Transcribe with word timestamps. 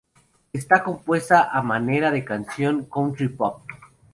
Está 0.51 0.81
compuesta 0.83 1.51
a 1.51 1.61
manera 1.61 2.09
de 2.09 2.25
canción 2.25 2.85
"country 2.85 3.29
pop". 3.29 3.61